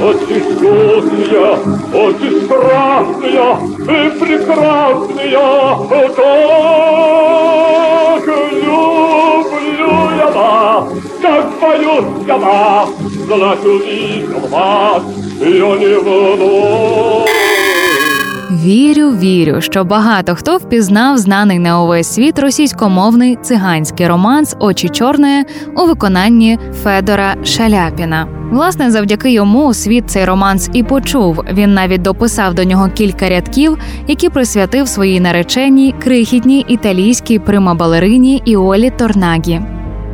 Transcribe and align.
Очи 0.00 0.40
черные, 0.58 1.50
очи 1.92 2.28
шутные, 2.48 2.76
очи 2.94 2.98
страшные 3.04 3.46
и 3.82 4.10
прекрасные. 4.18 5.36
Как 8.16 8.26
люблю 8.52 9.92
я 10.16 10.28
вас, 10.30 10.84
как 11.20 11.46
боюсь 11.60 12.26
я 12.26 12.36
вас, 12.38 12.88
Знать 13.26 13.64
увидел 13.66 14.48
вас, 14.48 15.02
я 15.40 15.76
не 15.76 16.00
буду. 16.00 17.29
Вірю, 18.63 19.11
вірю, 19.11 19.61
що 19.61 19.83
багато 19.83 20.35
хто 20.35 20.57
впізнав 20.57 21.17
знаний 21.17 21.59
на 21.59 21.81
увесь 21.81 22.13
світ 22.13 22.39
російськомовний 22.39 23.37
циганський 23.41 24.07
романс 24.07 24.55
Очі 24.59 24.89
чорної 24.89 25.43
у 25.77 25.85
виконанні 25.85 26.59
Федора 26.83 27.35
Шаляпіна. 27.43 28.27
Власне, 28.51 28.91
завдяки 28.91 29.31
йому 29.31 29.73
світ 29.73 30.03
цей 30.07 30.25
романс 30.25 30.69
і 30.73 30.83
почув. 30.83 31.43
Він 31.53 31.73
навіть 31.73 32.01
дописав 32.01 32.53
до 32.53 32.63
нього 32.63 32.89
кілька 32.89 33.29
рядків, 33.29 33.77
які 34.07 34.29
присвятив 34.29 34.87
своїй 34.87 35.19
нареченій 35.19 35.95
крихітній 36.03 36.65
італійській 36.67 37.39
примабалерині 37.39 38.41
Іолі 38.45 38.89
Торнагі. 38.89 39.61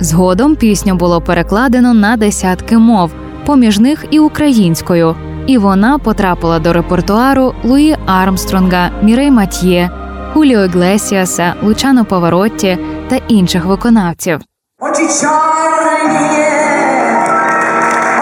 Згодом 0.00 0.56
пісню 0.56 0.94
було 0.94 1.20
перекладено 1.20 1.94
на 1.94 2.16
десятки 2.16 2.78
мов, 2.78 3.10
поміж 3.46 3.78
них 3.78 4.04
і 4.10 4.18
українською. 4.18 5.16
І 5.46 5.58
вона 5.58 5.98
потрапила 5.98 6.58
до 6.58 6.72
репертуару 6.72 7.54
Луї 7.64 7.96
Армстронга, 8.06 8.90
Мірей 9.02 9.30
Матьє, 9.30 9.90
Хуліо 10.32 10.64
Іглесіаса, 10.64 11.54
Лучано 11.62 12.04
Паваротті 12.04 12.78
та 13.08 13.16
інших 13.16 13.64
виконавців. 13.64 14.40
Очі 14.80 15.02
чорні, 15.02 16.44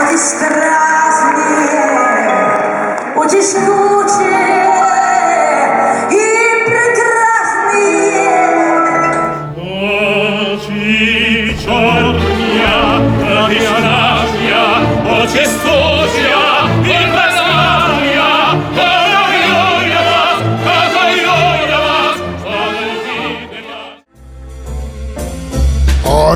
очі 0.02 0.16
страшні, 0.16 1.42
очі 3.16 3.42
жгучі 3.42 4.61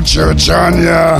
Churchania, 0.07 1.19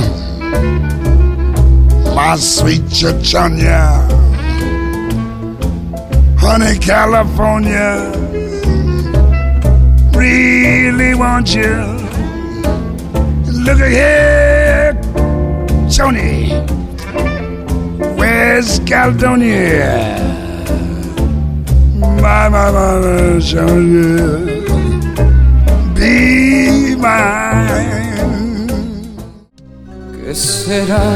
my 2.16 2.36
sweet 2.36 2.80
Churchania, 2.84 4.00
honey, 6.38 6.78
California, 6.78 8.10
really 10.16 11.14
want 11.14 11.54
you. 11.54 11.74
Look 13.52 13.78
at 13.80 13.90
here, 13.90 14.94
Tony, 15.94 16.48
where's 18.16 18.78
Caledonia? 18.86 20.16
My, 22.22 22.48
my, 22.48 22.70
my, 22.70 23.38
Sonia, 23.38 24.46
be 25.94 26.96
my. 26.96 27.47
¿Qué 30.28 30.34
será 30.34 31.08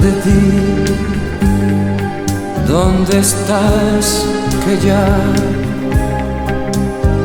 de 0.00 0.12
ti? 0.22 0.42
¿Dónde 2.68 3.18
estás 3.18 4.24
que 4.64 4.78
ya 4.86 5.04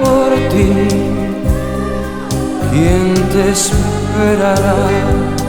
por 0.02 0.30
ti. 0.52 0.72
¿Quién 2.72 3.06
te 3.34 3.42
esperará? 3.52 5.41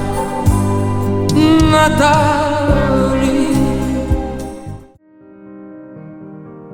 Наталі. 1.72 3.47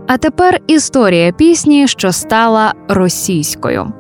А 0.06 0.16
тепер 0.16 0.60
історія 0.66 1.32
пісні, 1.32 1.88
що 1.88 2.12
стала 2.12 2.74
російською. 2.88 3.92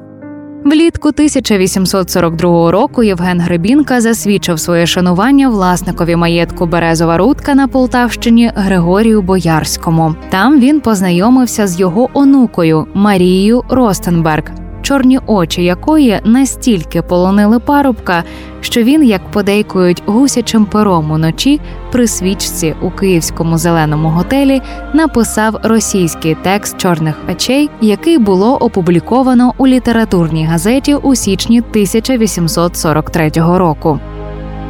Влітку 0.64 1.08
1842 1.08 2.70
року 2.70 3.02
Євген 3.02 3.40
Гребінка 3.40 4.00
засвідчив 4.00 4.60
своє 4.60 4.86
шанування 4.86 5.48
власникові 5.48 6.16
маєтку 6.16 6.66
Березова 6.66 7.16
Рудка 7.18 7.54
на 7.54 7.68
Полтавщині 7.68 8.52
Григорію 8.54 9.22
Боярському. 9.22 10.14
Там 10.30 10.60
він 10.60 10.80
познайомився 10.80 11.66
з 11.66 11.80
його 11.80 12.08
онукою 12.14 12.86
Марією 12.94 13.64
Ростенберг, 13.68 14.44
чорні 14.88 15.18
очі 15.26 15.64
якої 15.64 16.20
настільки 16.24 17.02
полонили 17.02 17.58
парубка, 17.58 18.24
що 18.60 18.82
він, 18.82 19.04
як 19.04 19.30
подейкують 19.30 20.02
гусячим 20.06 20.64
пером 20.64 21.10
уночі, 21.10 21.60
при 21.92 22.06
свічці 22.06 22.74
у 22.82 22.90
київському 22.90 23.58
зеленому 23.58 24.08
готелі 24.08 24.62
написав 24.94 25.56
російський 25.62 26.36
текст 26.42 26.76
чорних 26.78 27.16
очей, 27.30 27.70
який 27.80 28.18
було 28.18 28.56
опубліковано 28.56 29.54
у 29.58 29.66
літературній 29.66 30.46
газеті 30.46 30.94
у 30.94 31.14
січні 31.14 31.60
1843 31.60 33.30
року. 33.36 34.00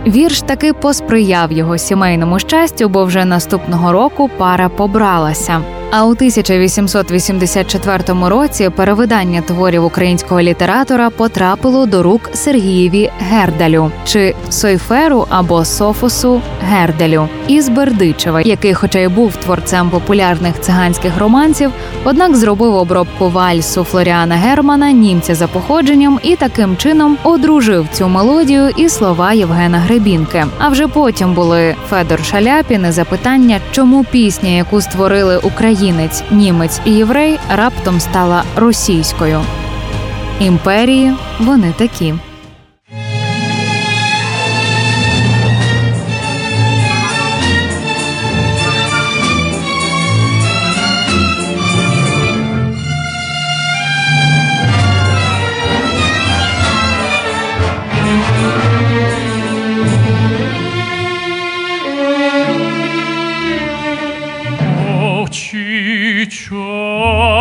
Вірш 0.06 0.42
таки 0.42 0.72
посприяв 0.72 1.52
його 1.52 1.78
сімейному 1.78 2.38
щастю, 2.38 2.88
бо 2.88 3.04
вже 3.04 3.24
наступного 3.24 3.92
року 3.92 4.30
пара 4.38 4.68
побралася. 4.68 5.78
А 5.91 6.06
у 6.06 6.10
1884 6.10 8.28
році 8.28 8.71
перевидання 8.71 9.41
творів 9.41 9.84
українського 9.84 10.41
літератора 10.41 11.10
потрапило 11.10 11.87
до 11.87 12.03
рук 12.03 12.31
Сергієві 12.32 13.10
Гердалю 13.19 13.91
чи 14.04 14.34
Сойферу 14.50 15.27
або 15.28 15.65
Софосу 15.65 16.43
Герделю 16.62 17.28
із 17.48 17.69
Бердичева, 17.69 18.41
який, 18.41 18.75
хоча 18.75 18.98
й 18.98 19.09
був 19.09 19.37
творцем 19.37 19.91
популярних 19.91 20.60
циганських 20.60 21.19
романсів, 21.19 21.71
однак 22.04 22.37
зробив 22.37 22.75
обробку 22.75 23.28
вальсу 23.28 23.84
Флоріана 23.84 24.34
Германа, 24.34 24.93
німця 24.93 25.34
за 25.34 25.47
походженням, 25.47 26.21
і 26.22 26.37
таким 26.37 26.77
чином 26.77 27.19
одружив 27.25 27.87
цю 27.93 28.09
мелодію 28.09 28.69
і 28.77 28.88
слова 28.88 29.32
Євгена 29.32 29.78
Гребінки. 29.78 30.47
А 30.59 30.69
вже 30.69 30.88
потім 30.88 31.34
були 31.34 31.75
Федор 31.91 32.25
Шаляпін 32.25 32.87
і 32.88 32.93
запитання, 32.93 33.60
чому 33.71 34.04
пісня, 34.04 34.50
яку 34.50 34.81
створили 34.81 35.37
українець, 35.78 36.22
німець 36.31 36.81
і 36.84 36.93
єврей, 36.93 37.39
раптом 37.51 38.01
стала 38.01 38.42
російською. 38.57 39.41
Імперії 40.41 41.15
вони 41.41 41.75
такі. 41.78 42.15
Очі 65.28 66.27
чорні, 66.30 67.37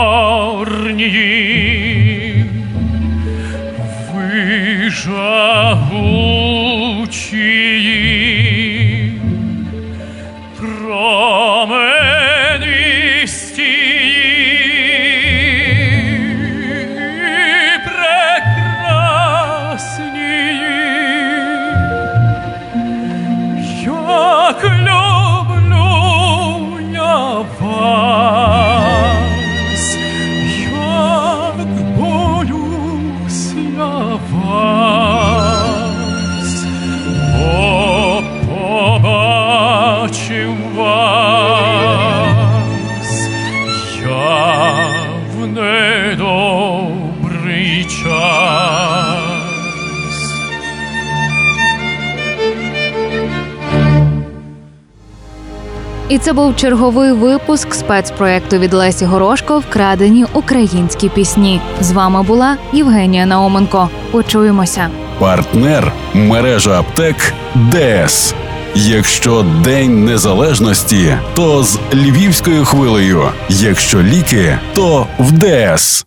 І 56.09 56.17
це 56.17 56.33
був 56.33 56.55
черговий 56.55 57.11
випуск 57.11 57.73
спецпроекту 57.73 58.57
від 58.57 58.73
Лесі 58.73 59.05
Горошко 59.05 59.59
Вкрадені 59.59 60.25
українські 60.33 61.09
пісні. 61.09 61.61
З 61.81 61.91
вами 61.91 62.23
була 62.23 62.57
Євгенія 62.73 63.25
Науменко. 63.25 63.89
Почуємося. 64.11 64.89
Партнер 65.19 65.91
мережа 66.13 66.79
аптек 66.79 67.33
ДС. 67.55 68.35
Якщо 68.75 69.45
День 69.63 70.05
Незалежності, 70.05 71.17
то 71.33 71.63
з 71.63 71.79
львівською 71.93 72.65
хвилею. 72.65 73.21
Якщо 73.49 74.03
ліки, 74.03 74.57
то 74.73 75.07
в 75.19 75.31
ДС. 75.31 76.05